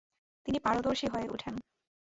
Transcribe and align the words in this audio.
তিনি 0.45 0.59
পারদর্শী 0.59 1.07
হয়ে 1.13 1.27
উঠেন। 1.29 1.53